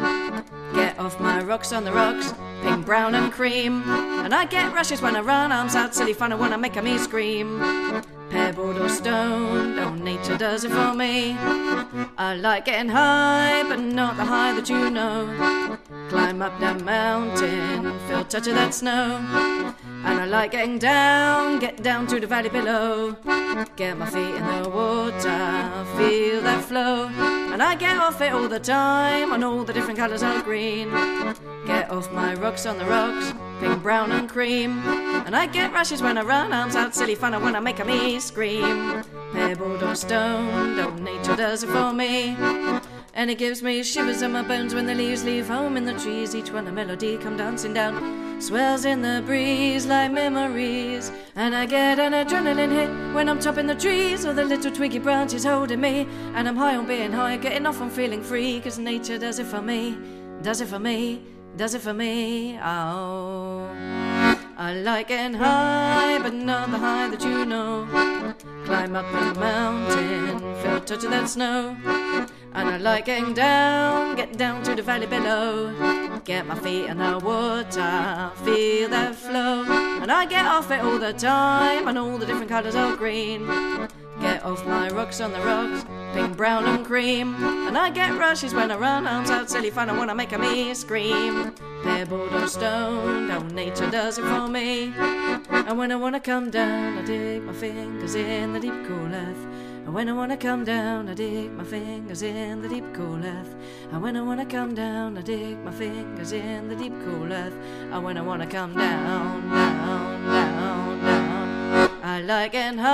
[0.74, 3.84] Get off my rocks on the rocks, pink, brown, and cream.
[4.24, 6.98] And I get rushes when I run, arms out, silly fun, I wanna make me
[6.98, 7.60] scream.
[8.32, 11.36] Pebbled or stone, oh, nature does it for me.
[12.18, 15.78] I like getting high, but not the high that you know.
[16.10, 19.18] Climb up that mountain, feel touch of that snow.
[20.04, 23.14] And I like getting down, get down to the valley below.
[23.76, 27.08] Get my feet in the water, feel that flow.
[27.52, 30.90] And I get off it all the time on all the different colours of green.
[31.66, 34.80] Get off my rocks on the rocks, pink, brown, and cream.
[35.26, 37.80] And I get rushes when I run, arms out, silly fun, and when I make
[37.80, 39.04] a me scream.
[39.34, 42.36] Pebbled or stone, oh, nature does it for me.
[43.14, 45.94] And it gives me shivers in my bones when the leaves leave home in the
[45.94, 46.34] trees.
[46.34, 51.12] Each one a melody come dancing down, swells in the breeze like memories.
[51.36, 55.00] And I get an adrenaline hit when I'm topping the trees, or the little twiggy
[55.00, 56.08] branches holding me.
[56.36, 59.48] And I'm high on being high, getting off on feeling free, cause nature does it
[59.48, 59.98] for me,
[60.42, 61.22] does it for me,
[61.58, 62.58] does it for me.
[62.64, 64.01] Oh.
[64.62, 67.88] I like getting high, but not the high that you know.
[68.64, 71.76] Climb up the mountain, feel a touch of that snow.
[72.54, 75.74] And I like getting down, get down to the valley below.
[76.26, 79.64] Get my feet in the water, feel that flow.
[80.00, 83.48] And I get off it all the time, and all the different colours of green.
[84.22, 87.36] Get off my rocks on the rocks, pink, brown, and cream.
[87.68, 90.38] And I get rushes when I run, arms out, silly fun, I wanna make a
[90.38, 91.54] me scream.
[91.84, 94.94] Pebbled or stone, oh, nature does it for me.
[95.50, 99.48] And when I wanna come down, I dig my fingers in the deep cool earth.
[99.86, 103.56] And when I wanna come down, I dig my fingers in the deep cool earth.
[103.92, 107.58] And when I wanna come down, I dig my fingers in the deep cool earth.
[107.92, 110.51] And when I wanna come down, down, down,
[112.04, 112.90] I like an high,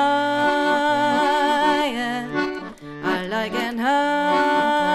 [3.04, 4.87] I like an high.